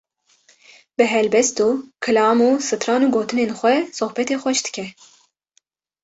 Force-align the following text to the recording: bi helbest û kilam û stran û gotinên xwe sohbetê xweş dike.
bi 0.97 1.05
helbest 1.13 1.55
û 1.67 1.69
kilam 2.03 2.37
û 2.47 2.51
stran 2.67 3.01
û 3.05 3.07
gotinên 3.15 3.51
xwe 3.59 3.75
sohbetê 3.97 4.35
xweş 4.41 4.59
dike. 4.67 4.87